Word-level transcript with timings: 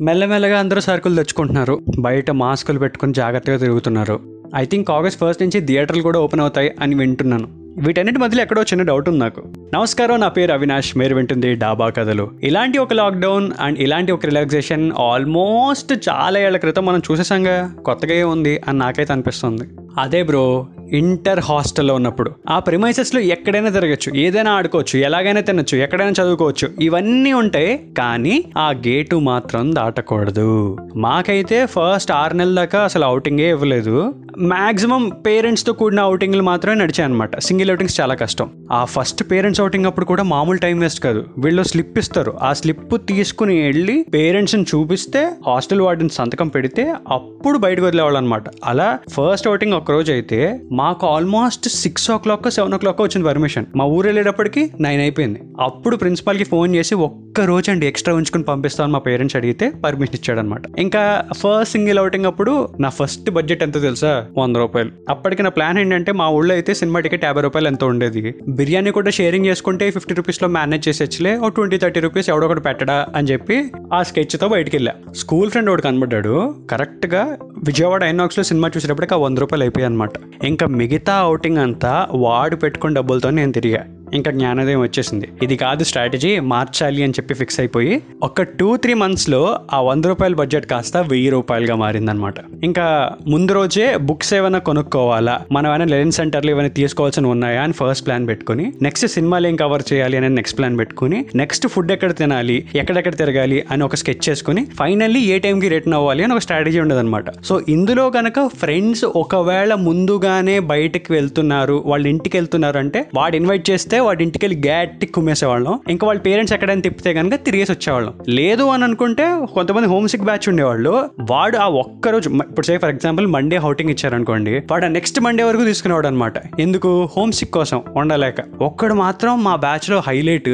మెల్లమెల్లగా 0.00 0.58
అందరూ 0.58 0.80
సరుకులు 0.80 1.14
తెచ్చుకుంటున్నారు. 1.14 1.80
బయట 1.98 2.30
మాస్కులు 2.30 2.78
పెట్టుకుని 2.78 3.12
జాగ్రత్తగా 3.12 3.56
తిరుగుతున్నారు. 3.56 4.20
ఐ 4.56 4.64
థింక్ 4.64 4.90
ఆగస్ట్ 4.90 5.20
ఫస్ట్ 5.20 5.42
నుంచి 5.42 5.60
థియేటర్లు 5.60 6.02
కూడా 6.02 6.20
ఓపెన్ 6.20 6.40
అవుతాయి 6.40 6.74
అని 6.80 6.94
వింటున్నాను. 6.94 7.48
వీటన్నిటి 7.78 8.18
మధ్యలో 8.18 8.42
ఎక్కడో 8.42 8.62
చిన్న 8.62 8.82
డౌట్ 8.82 9.08
ఉంది 9.08 9.18
నాకు. 9.18 9.42
నమస్కారం 9.74 10.20
నా 10.20 10.28
పేరు 10.28 10.52
అవినాష్. 10.52 10.96
మీరు 10.96 11.14
వింటుంది 11.14 11.54
డాబా 11.54 11.88
కథలు. 11.88 12.30
ఇలాంటి 12.42 12.78
ఒక 12.78 12.92
లాక్డౌన్ 12.92 13.50
అండ్ 13.60 13.78
ఇలాంటి 13.78 14.12
ఒక 14.12 14.24
రిలాక్సేషన్ 14.24 14.92
ఆల్మోస్ట్ 14.92 16.08
చాలా 16.08 16.40
ఏళ్ళ 16.40 16.56
క్రితం 16.56 16.86
మనం 16.86 17.02
చూసేసాంగా 17.10 17.74
కొత్తగా 17.84 18.14
ఏ 18.14 18.22
ఉంది 18.22 18.60
అని 18.68 18.78
నాకైతే 18.78 19.12
అనిపిస్తుంది. 19.12 19.62
అదే 19.98 20.22
బ్రో 20.22 20.66
ఇంటర్ 20.92 21.40
హాస్టల్లో 21.40 21.94
ఉన్నప్పుడు. 21.94 22.30
ఆ 22.50 22.58
ప్రిమైసెస్లో 22.58 23.20
ఎక్కడైనా 23.20 23.68
తిరగచ్చు. 23.68 24.16
ఏదైనా 24.16 24.52
ఆడుకోవచ్చు. 24.52 25.00
ఎలాగైనా 25.00 25.40
తినొచ్చు. 25.40 25.78
ఎక్కడైనా 25.78 26.10
చదువుకోవచ్చు. 26.10 26.68
ఇవన్నీ 26.80 27.32
ఉంటాయి 27.32 27.80
కానీ 27.98 28.44
ఆ 28.58 28.70
గేటు 28.70 29.16
మాత్రం 29.16 29.74
దాటకూడదు. 29.74 30.76
మాకైతే 30.96 31.66
ఫస్ట్ 31.66 32.12
ఆరు 32.12 32.34
నెలల 32.34 32.54
దాకా 32.54 32.80
అసలు 32.80 33.04
అవుటింగే 33.04 33.50
ఇవ్వలేదు. 33.50 34.14
మాక్సిమం 34.38 35.08
పేరెంట్స్తో 35.08 35.72
కూడిన 35.72 36.00
అవుటింగ్లు 36.00 36.42
మాత్రమే 36.42 36.74
నడిచాయి 36.74 37.04
అనమాట 37.04 37.38
సింగిల్ 37.38 37.70
అవుటింగ్స్ 37.70 38.00
చాలా 38.00 38.14
కష్టం. 38.14 38.50
ఆ 38.72 38.84
ఫస్ట్ 38.84 39.24
పేరెంట్స్ 39.30 39.60
అవుటింగ్ 39.60 39.86
అప్పుడు 39.86 40.06
కూడా 40.06 40.22
మామూలు 40.22 40.58
టైం 40.58 40.78
వేస్ట్ 40.78 41.00
కాదు. 41.00 41.24
వీళ్ళు 41.38 41.62
స్లిప్ 41.62 41.98
ఇస్తారు. 41.98 42.34
ఆ 42.42 42.52
స్లిప్ 42.52 43.06
తీసుకుని 43.08 43.62
వెళ్ళి 43.62 44.06
పేరెంట్స్ని 44.14 44.62
చూపిస్తే 44.62 45.30
హాస్టల్ 45.46 45.80
వార్డెన్ 45.80 46.10
సంతకం 46.10 46.48
పెడితే 46.48 46.94
అప్పుడు 47.08 47.58
బయటకు 47.58 47.86
వదిలేవాళ్ళు 47.86 48.18
అనమాట 48.18 48.44
అలా 48.64 48.98
ఫస్ట్ 49.10 49.48
అవుటింగ్ 49.48 49.72
ఒక 49.72 49.90
రోజు 49.90 50.12
అయితే 50.12 50.60
మాకు 50.80 51.04
almost 51.06 51.66
six 51.68 52.10
o'clock 52.18 52.50
seven 52.50 52.74
o'clock 52.78 53.00
వచ్చింది 53.02 53.26
పర్మిషన్ 53.28 53.66
మా 53.76 53.84
ఊరు 53.94 54.06
వెళ్ళేటప్పటికి 54.06 54.62
నైన్ 54.80 55.00
అయిపోయింది. 55.00 55.40
అప్పుడు 55.60 55.96
ప్రిన్సిపాల్కి 55.96 56.44
ఫోన్ 56.44 56.70
చేసి 56.74 56.94
ఒక్క 57.06 57.27
రోజు 57.40 57.70
అండి 57.70 57.86
ఎక్స్ట్రా 57.86 58.14
ఉంచుకుని 58.14 58.44
పంపిస్తాను 58.44 58.92
మా 58.92 58.98
పేరెంట్స్ 58.98 59.36
అడిగితే 59.36 59.72
పర్మిషన్ 59.84 60.14
ఇచ్చాడనమాట. 60.14 60.62
ఇంకా 60.78 61.24
ఫస్ట్ 61.32 61.72
సింగిల్ 61.72 61.98
అవుటింగ్ 61.98 62.26
అప్పుడు 62.26 62.68
నా 62.80 62.88
ఫస్ట్ 62.88 63.30
బడ్జెట్ 63.30 63.62
ఎంత 63.62 63.82
తెలుసా? 63.82 64.26
వంద 64.38 64.56
రూపాయలు. 64.56 64.90
అప్పటికి 65.08 65.42
నా 65.42 65.50
ప్లాన్ 65.50 65.78
ఏంటంటే 65.78 66.12
మా 66.12 66.28
ఊళ్ళో 66.28 66.54
అయితే 66.54 66.74
సినిమా 66.74 67.00
టికెట్ 67.00 67.24
యాభై 67.24 67.42
రూపాయలు 67.42 67.68
ఎంత 67.68 67.84
ఉండేది? 67.84 68.34
బిర్యానీ 68.48 68.90
కూడా 68.90 69.10
షేరింగ్ 69.10 69.46
చేసుకుంటే 69.46 69.90
ఫిఫ్టీ 69.90 70.14
రూపీస్లో 70.14 70.48
మేనేజ్ 70.48 70.88
చేసేచ్చలే 70.88 71.38
ఓ 71.38 71.48
ట్వంటీ 71.48 71.78
థర్టీ 71.78 72.00
రూపీస్ 72.00 72.30
ఎవడో 72.30 72.46
ఒకటి 72.46 72.60
పెట్టడా 72.60 73.06
అని 73.16 73.28
చెప్పి 73.28 73.70
ఆ 73.94 74.02
స్కెచ్తో 74.02 74.48
బయటికి 74.48 74.76
వెళ్ళా 74.76 74.92
స్కూల్ 75.16 75.50
ఫ్రెండ్ 75.50 75.70
ఒకటి 75.70 75.82
కనబడ్డాడు. 75.82 76.54
కరెక్ట్గా 76.70 77.36
విజయవాడ 77.64 78.04
ఐనాక్స్లో 78.04 78.44
సినిమా 78.44 78.70
చూసేటప్పటికి 78.76 79.14
ఆ 79.14 79.16
వంద 79.16 79.38
రూపాయలు 79.38 79.64
అయిపోయాయి 79.64 79.92
అనమాట. 79.92 80.10
ఇంకా 80.44 80.66
మిగతా 80.66 81.14
అవుటింగ్ 81.14 81.58
అంతా 81.58 82.06
వాడు 82.10 82.56
పెట్టుకున్న 82.56 82.96
డబ్బులతో 82.96 83.30
నేను 83.30 83.52
తిరిగా. 83.52 83.84
ఇంకా 84.14 84.30
జ్ఞానోదయం 84.30 84.80
వచ్చేసింది. 84.80 85.28
ఇది 85.42 85.56
కాదు 85.56 85.84
స్ట్రాటజీ 85.84 86.40
మార్చాలి 86.40 87.02
అని 87.02 87.12
చెప్పి 87.12 87.34
ఫిక్స్ 87.34 87.60
అయిపోయి 87.60 88.02
ఒక 88.22 88.42
టూ 88.42 88.76
త్రీ 88.76 88.94
మంత్స్లో 88.94 89.58
ఆ 89.72 89.80
వంద 89.80 90.04
రూపాయల 90.04 90.34
బడ్జెట్ 90.34 90.66
కాస్త 90.66 90.96
వెయ్యి 90.96 91.30
రూపాయలుగా 91.30 91.74
మారిందనమాట 91.74 92.34
ఇంకా 92.64 93.10
ముందు 93.28 93.52
రోజే 93.52 93.96
బుక్స్ 93.96 94.34
ఏమైనా 94.34 94.58
కొనుక్కోవాలా? 94.58 95.40
మనం 95.52 95.68
ఏమైనా 95.68 95.84
లెర్నింగ్ 95.84 96.12
సెంటర్లు 96.12 96.50
ఏమైనా 96.50 96.68
తీసుకోవాల్సిన 96.68 97.26
ఉన్నాయా 97.26 97.62
అని 97.62 97.72
ఫస్ట్ 97.72 98.06
ప్లాన్ 98.06 98.28
పెట్టుకుని 98.28 98.72
నెక్స్ట్ 98.82 99.06
సినిమాలు 99.06 99.46
ఏం 99.46 99.56
కవర్ 99.56 99.82
చేయాలి 99.92 100.16
అని 100.16 100.28
నెక్స్ట్ 100.28 100.58
ప్లాన్ 100.58 100.78
పెట్టుకుని 100.78 101.26
నెక్స్ట్ 101.34 101.66
ఫుడ్ 101.66 101.92
ఎక్కడ 101.92 102.16
తినాలి 102.16 102.68
ఎక్కడెక్కడ 102.74 103.16
తిరగాలి 103.16 103.64
అని 103.70 103.84
ఒక 103.84 103.94
స్కెచ్ 103.94 104.28
చేసుకుని 104.28 104.64
ఫైనల్లీ 104.64 105.20
ఏ 105.20 105.38
టైంకి 105.38 105.68
రిటర్న్ 105.68 105.94
అవ్వాలి 105.94 106.24
అని 106.24 106.32
ఒక 106.32 106.38
స్ట్రాటజీ 106.38 106.80
ఉండదన్నమాట. 106.80 107.24
సో 107.44 107.60
ఇందులో 107.68 108.10
కనుక 108.10 108.46
ఫ్రెండ్స్ 108.46 109.04
ఒకవేళ 109.04 109.74
ముందుగానే 109.74 110.58
బయటకు 110.58 111.12
వెళ్తున్నారు 111.12 111.82
వాళ్ళ 111.86 112.06
ఇంటికి 112.06 112.36
వెళ్తున్నారు 112.36 112.78
అంటే 112.78 113.06
వాడు 113.14 113.36
ఇన్వైట్ 113.36 113.70
చేస్తే 113.70 113.97
వాడి 114.00 114.22
ఇంటికి 114.24 114.46
వెళ్ళి 114.46 114.68
గ్యాట్టి 114.68 115.06
కుమ్మేసేవాళ్ళం. 115.06 115.80
ఇంకా 115.88 116.06
వాళ్ళ 116.06 116.20
పేరెంట్స్ 116.20 116.54
ఎక్కడైనా 116.54 116.80
తిప్పితే 116.80 117.12
కనుక 117.12 117.34
తిరిగేసి 117.34 117.72
వచ్చేవాళ్ళం. 117.72 118.14
లేదు 118.28 118.62
అని 118.62 118.84
అనుకుంటే 118.84 119.26
కొంతమంది 119.54 119.88
హోమ్ 119.88 120.08
సిక్ 120.08 120.22
బ్యాచ్ 120.22 120.48
ఉండేవాళ్ళు. 120.48 121.08
వాడు 121.30 121.56
ఆ 121.56 121.68
ఒక్క 121.68 122.08
రోజు 122.08 122.30
ఇప్పుడు 122.30 122.66
say 122.66 122.78
for 122.78 122.90
example 122.90 123.26
Monday 123.26 123.56
outing 123.56 123.90
ఇచ్చారనుకోండి 123.90 124.58
వాడు 124.70 124.84
ఆ 124.84 124.88
నెక్స్ట్ 124.88 125.20
మండే 125.20 125.42
వరకు 125.42 125.64
తీసుకునేవాడు 125.64 126.06
అనమాట 126.06 126.60
ఎందుకు? 126.60 127.08
హోమ్ 127.16 127.32
సిక్ 127.32 127.50
కోసం 127.50 127.82
ఉండలేక 127.96 128.34
ఒక్కడు 128.62 128.94
మాత్రం 128.94 129.44
మా 129.44 129.56
బ్యాచ్లో 129.56 130.02
హైలైట్ 130.06 130.48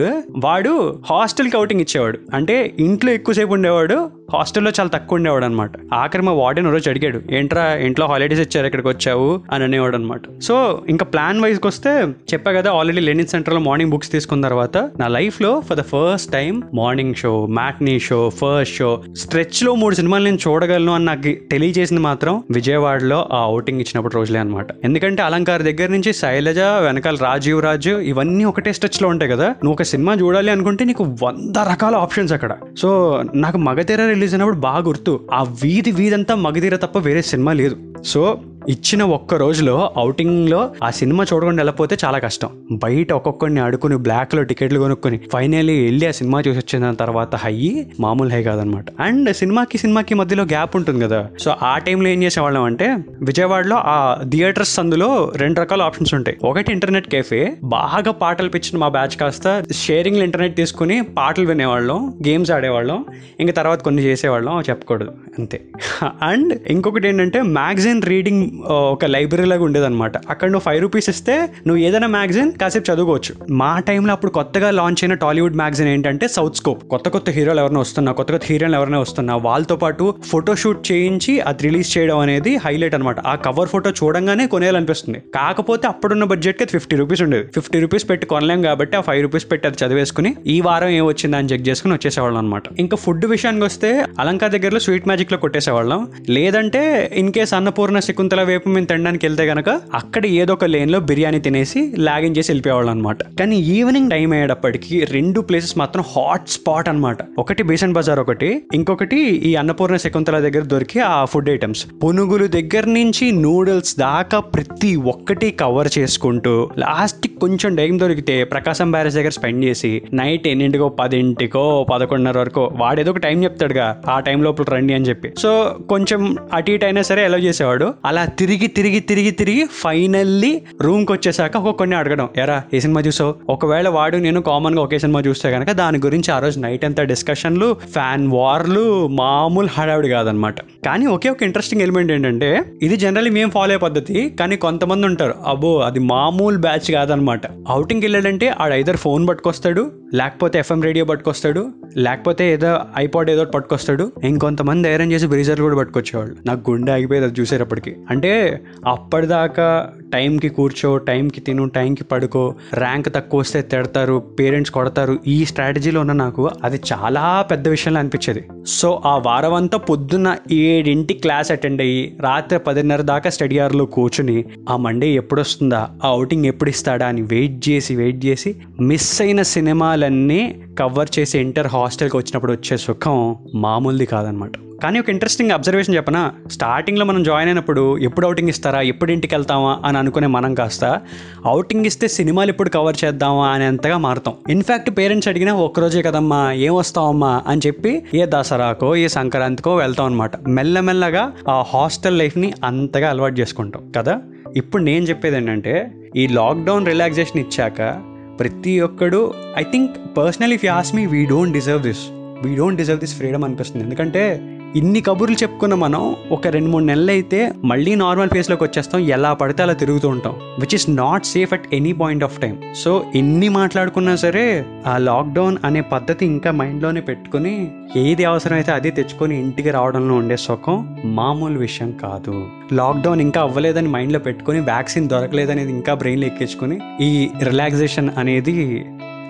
వాడు 0.45 1.03
హాస్టల్కి 1.11 1.57
అవుటింగ్ 1.57 1.81
ఇచ్చేవాడు. 1.81 2.19
అంటే 2.35 2.75
ఇంట్లో 2.79 3.13
ఎక్కువసేపు 3.13 3.53
ఉండేవాడు 3.53 4.11
హాస్టల్లో 4.33 4.71
చాలా 4.71 4.89
తక్కువ 4.89 5.17
ఉండేవాడు 5.17 5.45
అనమాట 5.45 5.71
ఆఖరి 5.95 6.23
మా 6.23 6.33
వార్డెన్ 6.33 6.73
రోజు 6.73 6.91
అడిగాడు 6.91 7.21
ఏంట్రా 7.31 7.75
ఇంట్లో 7.75 8.07
హాలిడేస్ 8.07 8.41
ఇచ్చారు 8.41 8.67
ఇక్కడికి 8.67 8.89
వచ్చావు? 8.89 9.41
అని 9.53 9.65
అనేవాడు 9.65 9.97
అనమాట 9.97 10.21
సో 10.43 10.83
ఇంకా 10.89 11.05
ప్లాన్ 11.05 11.41
వైజ్కి 11.41 11.67
వస్తే 11.67 11.91
చెప్పా 12.33 12.53
కదా 12.53 12.73
ఆల్రెడీ 12.73 13.01
లెనిన్ 13.01 13.27
సెంటర్లో 13.27 13.61
మార్నింగ్ 13.61 13.91
బుక్స్ 13.91 14.13
తీసుకున్న 14.13 14.49
తర్వాత 14.49 14.79
నా 15.01 15.09
లైఫ్లో 15.09 15.61
for 15.61 15.79
the 15.79 15.83
first 15.83 16.33
time 16.33 16.63
morning 16.75 17.15
show 17.15 17.47
matinee 17.47 17.99
show 17.99 18.31
first 18.31 18.75
show 18.75 19.03
స్ట్రెచ్లో 19.17 19.75
మూడు 19.75 19.95
సినిమాలు 19.95 20.25
నేను 20.25 20.39
చూడగలను 20.49 20.95
అని 20.95 21.05
నాకు 21.05 21.35
తెలియజేసింది 21.51 22.03
మాత్రం 22.03 22.43
విజయవాడలో 22.51 23.29
ఆ 23.33 23.43
అవుటింగ్ 23.43 23.81
ఇచ్చినప్పుడు 23.81 24.15
రోజులే 24.15 24.39
అనమాట 24.39 24.67
ఎందుకంటే 24.85 25.23
అలంకార్ 25.23 25.63
దగ్గర 25.63 25.91
నుంచి 25.91 26.13
శైలజ 26.13 26.59
వెనకాల 26.59 27.17
రాజీవ్ 27.21 27.63
రాజు 27.63 27.91
ఇవన్నీ 27.91 28.45
ఒకటే 28.45 28.73
స్ట్రెచ్లో 28.73 29.09
ఉంటాయి 29.09 29.31
కదా. 29.31 29.49
నువ్వు 29.49 29.73
ఒక 29.73 29.83
సినిమా 29.83 30.15
చూడాలి 30.15 30.51
అనుకుంటే 30.51 30.85
నీకు 30.85 31.17
వంద 31.23 31.57
రకాల 31.71 31.95
ఆప్షన్స్ 31.97 32.33
అక్కడ. 32.33 32.53
సో 32.79 33.23
నాకు 33.35 33.59
మగతెర 33.59 34.14
రిలీజ్ 34.15 34.35
అయినప్పుడు 34.35 34.61
బాగా 34.61 34.83
గుర్తు 34.85 35.13
ఆ 35.33 35.41
వీధి 35.63 35.93
వీధంతా 35.93 36.35
మగతీర 36.41 36.77
తప్ప 36.77 36.99
వేరే 36.99 37.23
సినిమా 37.23 37.53
లేదు 37.53 37.77
సో 38.05 38.23
ఇచ్చిన 38.69 39.03
ఒక్క 39.03 39.35
రోజులో 39.35 39.93
అవుటింగ్లో 39.97 40.71
ఆ 40.83 40.91
సినిమా 40.91 41.27
చూడకుండా 41.33 41.61
వెళ్ళపోతే 41.61 41.97
చాలా 42.05 42.19
కష్టం. 42.19 42.49
బయట 42.73 43.13
ఒక్కొక్కడిని 43.13 43.61
ఆడుకుని 43.61 43.97
బ్లాక్లో 43.97 44.43
టికెట్లు 44.43 44.79
కొనుక్కొని 44.79 45.21
ఫైనల్లీ 45.33 45.85
వెళ్ళి 45.85 46.09
ఆ 46.09 46.11
సినిమా 46.11 46.43
చూసి 46.49 46.59
వచ్చిన 46.59 46.93
తర్వాత 46.93 47.37
హై 47.37 47.87
మామూలు 48.01 48.29
హై 48.29 48.43
కాదనమాట. 48.43 48.85
అండ్ 49.01 49.35
సినిమాకి 49.35 49.79
సినిమాకి 49.79 50.15
మధ్యలో 50.15 50.45
గ్యాప్ 50.45 50.77
ఉంటుంది 50.77 51.05
కదా. 51.05 51.29
సో 51.39 51.55
ఆ 51.63 51.79
టైంలో 51.79 52.09
ఏం 52.09 52.23
చేసేవాళ్ళం 52.23 52.63
అంటే 52.63 52.97
విజయవాడలో 53.23 53.77
ఆ 53.77 54.17
థియేటర్స్ 54.29 54.79
అందులో 54.79 55.33
రెండు 55.37 55.61
రకాల 55.61 55.83
ఆప్షన్స్ 55.83 56.15
ఉంటాయి. 56.15 56.37
ఒకటి 56.45 56.73
ఇంటర్నెట్ 56.73 57.09
కేఫే 57.09 57.57
బాగా 57.65 58.13
పాటలు 58.13 58.49
పిచ్చిన 58.49 58.79
మా 58.79 58.89
బ్యాచ్ 58.89 59.17
కాస్త 59.17 59.63
షేరింగ్ 59.73 60.17
ఇంటర్నెట్ 60.17 60.57
తీసుకుని 60.57 61.03
పాటలు 61.19 61.47
వినేవాళ్ళం 61.47 62.15
గేమ్స్ 62.29 62.51
ఆడేవాళ్ళం 62.51 63.05
ఇంకా 63.41 63.53
తర్వాత 63.53 63.83
కొన్ని 63.83 64.03
చేసేవాళ్ళం 64.03 64.61
చెప్పకూడదు 64.61 65.13
అంతే. 65.39 65.61
అండ్ 66.23 66.59
ఇంకొకటి 66.67 67.09
ఏంటంటే 67.09 67.43
మ్యాగజైన్ 67.43 68.03
రీడింగ్ 68.03 68.51
ఒక 68.69 69.05
లైబ్రరీ 69.05 69.45
లాగా 69.45 69.65
ఉండేదన్నమాట. 69.65 70.17
అక్కడ 70.31 70.49
నువ్వు 70.51 70.65
ఫైవ్ 70.65 70.81
రూపీస్ 70.83 71.09
ఇస్తే 71.11 71.35
నువ్వు 71.67 71.77
ఏదైనా 71.77 72.07
మ్యాగజైన్ 72.07 72.53
కాసేపు 72.53 72.93
చదువుకోవచ్చు. 72.93 73.35
మా 73.51 73.79
టైంలో 73.79 74.13
అప్పుడు 74.13 74.33
కొత్తగా 74.33 74.71
లాంచ్ 74.71 75.03
అయిన 75.03 75.15
టాలీవుడ్ 75.15 75.57
మ్యాగజైన్ 75.57 75.89
ఏంటంటే 75.89 76.29
సౌత్ 76.29 76.57
స్కోప్ 76.57 76.85
కొత్త 76.85 77.09
కొత్త 77.09 77.31
హీరోలు 77.31 77.61
ఎవరైనా 77.61 77.81
వస్తున్నా 77.81 78.13
కొత్త 78.13 78.33
కొత్త 78.33 78.47
హీరోలు 78.47 78.75
ఎవరైనా 78.75 78.99
వస్తున్నా 78.99 79.37
వాళ్ళతో 79.37 79.77
పాటు 79.77 80.15
ఫోటో 80.27 80.55
షూట్ 80.55 80.93
చేయించి 80.93 81.41
అది 81.41 81.63
రిలీజ్ 81.63 81.99
చేయడం 81.99 82.19
అనేది 82.19 82.57
హైలైట్ 82.57 82.95
అనమాట 82.95 83.21
ఆ 83.27 83.35
కవర్ 83.35 83.69
ఫోటో 83.69 83.91
చూడంగానే 83.91 84.47
కొనేయాలనిపిస్తుంది. 84.47 85.19
కాకపోతే 85.35 85.89
అప్పుడున్న 85.89 86.25
బడ్జెట్కి 86.25 86.65
ఫిఫ్టీ 86.65 86.97
రూపీస్ 86.97 87.23
ఉండేది. 87.23 87.45
ఫిఫ్టీ 87.55 87.81
రూపీస్ 87.81 88.09
పెట్టి 88.11 88.27
కొనలేం 88.27 88.63
కాబట్టి 88.63 88.97
ఆ 88.97 89.01
ఫైవ్ 89.01 89.23
రూపీస్ 89.23 89.51
పెట్టి 89.51 89.69
అది 89.69 89.77
చదివేసుకుని 89.85 90.37
ఈ 90.47 90.61
వారం 90.61 90.89
ఏం 90.89 91.05
వచ్చిందని 91.07 91.39
అని 91.39 91.49
చెక్ 91.49 91.69
చేసుకుని 91.69 91.95
వచ్చేసేవాళ్ళం 91.95 92.39
అనమాట 92.39 92.63
ఇంకా 92.79 92.97
ఫుడ్ 92.97 93.27
విషయానికి 93.27 93.65
వస్తే 93.65 94.05
అలంకా 94.21 94.47
దగ్గరలో 94.47 94.81
స్వీట్ 94.81 95.07
మ్యాజిక్లో 95.07 95.39
కొట్టేసేవాళ్ళం. 95.39 96.01
లేదంటే 96.29 97.11
ఇన్ 97.15 97.33
కేస్ 97.33 97.55
అన్నపూర్ణ 97.55 97.99
శకుంతల 97.99 98.43
వైపు 98.45 98.69
మేము 98.69 98.87
తినడానికి 98.87 99.27
వెళ్తే 99.27 99.45
గనక 99.45 99.69
అక్కడ 99.95 100.27
ఏదో 100.27 100.53
ఒక 100.53 100.65
లేన్లో 100.65 101.01
బిర్యానీ 101.01 101.39
తినేసి 101.39 101.95
లాగిన్ 101.99 102.37
చేసి 102.39 102.53
వెళ్ళిపోయేవాళ్ళం 102.53 102.93
అనమాట 102.93 103.23
కానీ 103.39 103.57
ఈవినింగ్ 103.57 104.11
టైం 104.11 104.33
అయ్యేటప్పటికి 104.33 105.05
రెండు 105.11 105.41
ప్లేసెస్ 105.41 105.79
మాత్రం 105.79 106.05
హాట్ 106.17 106.49
స్పాట్ 106.49 106.89
అనమాట 106.89 107.19
ఒకటి 107.39 107.63
బేసన్ 107.63 107.93
బజార్ 107.93 108.21
ఒకటి 108.21 108.63
ఇంకొకటి 108.75 109.21
ఈ 109.21 109.55
అన్నపూర్ణ 109.55 109.97
శకుంతల 109.97 110.39
దగ్గర 110.39 110.65
దొరికి 110.65 111.01
ఆ 111.01 111.25
ఫుడ్ 111.25 111.51
ఐటమ్స్. 111.51 111.87
పునుగులు 112.05 112.47
దగ్గర 112.47 112.85
నుంచి 112.87 113.33
నూడిల్స్ 113.33 113.99
దాకా 113.99 114.41
ప్రతి 114.41 114.97
ఒక్కటి 114.97 115.51
కవర్ 115.51 115.89
చేసుకుంటూ 115.99 116.71
లాస్ట్ 116.79 117.29
కొంచెం 117.29 117.75
టైం 117.75 118.01
దొరికితే 118.01 118.45
ప్రకాశం 118.45 118.91
బ్యారేజ్ 118.91 119.17
దగ్గర 119.17 119.31
స్పెండ్ 119.31 119.65
చేసి 119.65 120.03
నైట్ 120.13 120.49
ఎన్నింటికో 120.49 120.89
పదింటికో 120.89 121.87
పదకొండున్నర 121.93 122.39
వరకు 122.39 122.71
వాడేదో 122.73 123.11
ఒక 123.11 123.19
టైం 123.19 123.45
చెప్తాడుగా 123.45 124.03
ఆ 124.09 124.21
టైం 124.21 124.43
లోపల 124.43 124.65
రండి 124.73 124.95
అని 124.95 125.05
చెప్పి. 125.05 125.33
సో 125.39 125.77
కొంచెం 125.89 126.37
అటు 126.53 126.71
ఇటు 126.71 126.85
అయినా 126.85 127.03
సరే 127.03 127.25
అలౌ 127.25 127.39
చేసేవాడు. 127.39 127.95
అలా 128.05 128.25
తిరిగి 128.39 128.67
తిరిగి 128.67 129.01
తిరిగి 129.01 129.31
తిరిగి 129.31 129.65
ఫైనల్లీ 129.65 130.63
రూమ్కి 130.83 131.13
వచ్చేసాక 131.13 131.59
కొన్ని 131.59 131.97
అడగడం. 131.97 132.29
ఎరా 132.37 132.63
ఏ 132.75 132.81
సినిమా 132.81 133.01
చూసావు? 133.01 133.35
ఒకవేళ 133.49 133.89
వాడు 133.89 134.17
నేను 134.17 134.41
కామన్గా 134.41 134.83
ఒకే 134.83 134.99
సినిమా 134.99 135.21
చూస్తే 135.21 135.51
కనుక 135.51 135.71
దాని 135.71 135.99
గురించి 135.99 136.33
ఆ 136.33 136.39
రోజు 136.39 136.61
నైట్ 136.61 136.85
అంతా 136.85 137.03
డిస్కషన్లు 137.03 137.77
ఫ్యాన్ 137.93 138.27
వార్లు 138.29 139.09
మామూలు 139.09 139.69
హడావిడి 139.73 140.09
కాదనమాట. 140.09 140.61
కానీ 140.61 141.07
ఒకే 141.07 141.29
ఒక 141.29 141.43
ఇంట్రెస్టింగ్ 141.43 141.83
ఎలిమెంట్ 141.83 142.13
ఏంటంటే 142.13 142.65
ఇది 142.83 142.97
జనరల్లీ 142.97 143.31
మేము 143.31 143.51
ఫాలో 143.51 143.65
అయ్యే 143.65 143.77
పద్ధతి 143.77 144.37
కానీ 144.41 144.57
కొంతమంది 144.57 145.07
ఉంటారు. 145.07 145.35
అబ్బో 145.47 145.79
అది 145.79 145.99
మామూలు 145.99 146.59
బ్యాచ్ 146.59 146.91
కాదనమాట. 146.91 147.41
అవుటింగ్కి 147.69 148.07
వెళ్ళాడంటే 148.07 148.55
ఆడ 148.61 148.73
ఐదర్ 148.73 148.97
ఫోన్ 148.97 149.29
పట్టుకొస్తాడు 149.29 149.93
లేకపోతే 150.15 150.59
ఎఫ్ఎం 150.59 150.83
రేడియో 150.83 151.05
పట్టుకొస్తాడు 151.05 151.71
లేకపోతే 151.97 152.53
ఏదో 152.53 152.79
ఐపాడ్ 152.99 153.31
ఏదో 153.31 153.41
ఒకటి 153.41 153.53
పట్టుకొస్తాడు. 153.53 154.13
ఇంకొంతమంది 154.25 154.89
ఐరన్ 154.89 155.13
చేసి 155.13 155.27
బ్రీజర్లు 155.27 155.65
కూడా 155.65 155.77
పట్టుకొచ్చేవాళ్ళు. 155.77 156.37
నాకు 156.47 156.71
గుండె 156.71 156.93
ఆగిపోయేది 156.93 157.27
అది 157.27 157.41
చూసేటప్పటికి. 157.41 157.97
అంటే 158.11 158.24
అంటే 158.25 158.61
అప్పటిదాకా 158.87 159.93
టైంకి 160.13 160.49
కూర్చో 160.49 160.97
టైంకి 160.97 161.41
తిను 161.41 161.69
టైంకి 161.69 162.05
పడుకో 162.05 162.55
ర్యాంక్ 162.75 163.09
తక్కువ 163.15 163.41
వస్తే 163.41 163.63
తిడతారు 163.63 164.23
పేరెంట్స్ 164.39 164.73
కొడతారు 164.73 165.19
ఈ 165.27 165.45
స్ట్రాటజీలో 165.45 166.01
ఉన్న 166.01 166.13
నాకు 166.13 166.51
అది 166.65 166.81
చాలా 166.93 167.43
పెద్ద 167.51 167.69
విషయంలో 167.69 168.01
అనిపించేది. 168.01 168.45
సో 168.67 169.03
ఆ 169.07 169.19
వారం 169.27 169.55
అంతా 169.55 169.79
పొద్దున్న 169.79 170.37
ఏడింటి 170.53 171.15
క్లాస్ 171.15 171.53
అటెండ్ 171.53 171.83
అయ్యి 171.83 172.17
రాత్రి 172.21 172.59
పదిన్నర 172.59 173.03
దాకా 173.03 173.31
స్టడీ 173.31 173.59
అవర్లో 173.59 173.87
కూర్చుని 173.87 174.45
ఆ 174.71 174.77
మండే 174.77 175.11
ఎప్పుడు 175.13 175.41
వస్తుందా 175.41 175.89
ఆ 176.05 176.09
అవుటింగ్ 176.09 176.47
ఎప్పుడు 176.47 176.71
ఇస్తాడా 176.71 177.07
అని 177.07 177.23
వెయిట్ 177.23 177.69
చేసి 177.69 177.97
వెయిట్ 177.97 178.25
చేసి 178.27 178.57
మిస్ 178.81 179.23
అయిన 179.23 179.43
సినిమాలన్నీ 179.43 180.63
కవర్ 180.79 181.19
చేసి 181.19 181.39
ఇంటర్ 181.39 181.67
హాస్టల్కి 181.67 182.17
వచ్చినప్పుడు 182.17 182.53
వచ్చే 182.53 182.77
సుఖం 182.77 183.37
మామూలుది 183.55 184.07
కాదనమాట. 184.07 184.53
కానీ 184.85 184.99
ఒక 184.99 185.11
ఇంట్రెస్టింగ్ 185.11 185.51
అబ్జర్వేషన్ 185.51 185.95
చెప్పనా? 185.95 186.33
స్టార్టింగ్లో 186.53 187.05
మనం 187.05 187.23
జాయిన్ 187.23 187.49
అయినప్పుడు 187.49 187.99
ఎప్పుడు 187.99 188.27
అవుటింగ్ 188.27 188.49
ఇస్తారా? 188.49 188.81
ఎప్పుడు 188.81 189.13
ఇంటికి 189.13 189.35
వెళ్తామా? 189.35 189.83
అని 189.85 189.99
అనుకునే 189.99 190.27
మనం 190.27 190.55
కాస్త 190.55 191.01
అవుటింగ్ 191.45 191.87
ఇస్తే 191.87 192.09
సినిమాలు 192.09 192.51
ఎప్పుడు 192.51 192.69
కవర్ 192.69 192.97
చేద్దామా 193.05 193.49
అని 193.49 193.65
అంతగా 193.65 193.99
మారుతాం 193.99 194.35
ఇన్ఫ్యాక్ట్ 194.51 194.91
పేరెంట్స్ 194.99 195.29
అడిగినా 195.29 195.55
ఒక్కరోజే 195.55 196.03
కదమ్మా 196.03 196.53
ఏం 196.53 196.75
వస్తావమ్మా? 196.75 197.43
అని 197.47 197.61
చెప్పి 197.67 198.03
ఏ 198.15 198.27
దసరాకో 198.27 198.97
ఏ 198.97 199.09
సంక్రాంతికో 199.09 199.77
వెళ్తాం 199.77 200.07
అనమాట 200.07 200.49
మెల్లమెల్లగా 200.49 201.33
ఆ 201.49 201.65
హాస్టల్ 201.75 202.19
లైఫ్ని 202.19 202.53
అంతగా 202.65 203.11
అలవాటు 203.11 203.41
చేసుకుంటాం 203.41 203.93
కదా? 203.97 204.21
ఇప్పుడు 204.57 204.83
నేను 204.83 205.05
చెప్పేది 205.05 205.37
ఏంటంటే 205.37 205.93
ఈ 206.17 206.29
లాక్డౌన్ 206.29 206.87
రిలాక్సేషన్ 206.87 207.41
ఇచ్చాక 207.41 208.03
ప్రతి 208.39 208.81
ఒక్కడు 208.81 209.33
I 209.59 209.63
think 209.63 209.91
personal 210.17 210.53
if 210.53 210.65
as 210.65 210.95
me 210.95 211.07
we 211.07 211.27
don't 211.27 211.53
deserve 211.53 211.83
this 211.83 212.05
we 212.43 212.57
don't 212.57 212.79
deserve 212.79 213.01
this 213.01 213.17
freedom 213.17 213.45
అనిపిస్తుంది. 213.45 213.85
ఎందుకంటే 213.85 214.51
ఇన్ని 214.79 215.01
కబుర్లు 215.01 215.37
చెప్పుకున్న 215.43 215.75
మనం 215.75 216.17
ఒక 216.33 216.49
రెండు 216.49 216.71
మూడు 216.71 216.85
నెలలు 216.85 217.11
అయితే 217.11 217.53
మళ్ళీ 217.65 217.95
నార్మల్ 217.95 218.31
ఫేస్లోకి 218.31 218.65
వచ్చేస్తాం. 218.65 219.01
ఎలా 219.01 219.33
పడితే 219.33 219.63
అలా 219.63 219.73
తిరుగుతూ 219.73 220.09
ఉంటాం. 220.09 220.35
Which 220.59 220.75
is 220.75 220.91
not 220.91 221.27
safe 221.27 221.53
at 221.53 221.75
any 221.75 221.93
point 221.93 222.25
of 222.25 222.41
time 222.41 222.75
so 222.75 223.05
ఎన్ని 223.15 223.49
మాట్లాడుకున్నా 223.49 224.17
సరే 224.17 224.65
ఆ 224.87 224.99
లాక్డౌన్ 224.99 225.57
అనే 225.65 225.81
పద్ధతి 225.81 226.27
ఇంకా 226.27 226.51
మైండ్లోనే 226.51 227.01
పెట్టుకుని 227.01 227.69
ఏది 227.97 228.25
అవసరమైతే 228.25 228.73
అదే 228.73 228.91
తెచ్చుకొని 228.91 229.41
ఇంటికి 229.41 229.71
రావడంలో 229.71 230.15
ఉండే 230.15 230.37
సుఖం 230.37 230.99
మామూలు 231.05 231.59
విషయం 231.59 231.93
కాదు. 231.93 232.35
లాక్డౌన్ 232.73 233.21
ఇంకా 233.21 233.41
అవ్వలేదని 233.41 233.89
మైండ్లో 233.89 234.19
పెట్టుకుని 234.19 234.61
వ్యాక్సిన్ 234.61 235.09
దొరకలేదనేది 235.09 235.71
ఇంకా 235.71 235.95
బ్రెయిన్లో 235.95 236.27
ఎక్కించుకొని 236.27 236.79
ఈ 237.01 237.31
రిలాక్సేషన్ 237.43 238.11
అనేది 238.17 238.85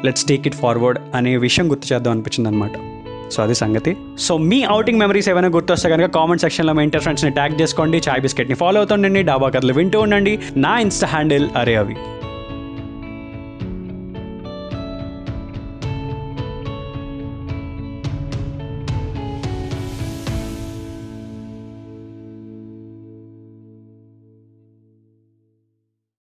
లెట్స్ 0.04 0.24
టేక్ 0.24 0.46
ఇట్ 0.46 0.56
ఫార్వర్డ్ 0.56 0.98
అనే 1.14 1.36
విషయం 1.36 1.70
గుర్తు 1.70 1.94
చేద్దాం 1.94 2.12
అనిపించింది 2.12 2.48
అనమాట 2.48 2.72
సో 3.30 3.42
అది 3.42 3.54
సంగతి. 3.54 3.96
సో 4.18 4.36
మీ 4.36 4.62
అవుటింగ్ 4.62 4.98
మెమరీస్ 4.98 5.28
ఏమైనా 5.28 5.48
గుర్తొస్తే 5.48 5.88
కనుక 5.88 6.10
కామెంట్ 6.10 6.42
సెక్షన్లో 6.42 6.72
మీ 6.72 6.82
ఇంటర్ 6.82 7.00
ఫ్రెండ్స్ని 7.00 7.30
ట్యాగ్ 7.30 7.60
చేసుకోండి 7.60 8.02
చాయ్ 8.08 8.20
బిస్కెట్ని 8.20 8.54
ఫాలో 8.54 8.80
అవుతుండండి 8.80 9.22
డాబా 9.22 9.48
కథలు 9.48 9.72
వింటూ 9.72 10.00
ఉండండి. 10.00 10.38
నా 10.56 10.78
ఇన్స్టా 10.78 11.06
హ్యాండిల్ 11.06 11.48
అరే 11.56 11.74
అవి 11.74 11.96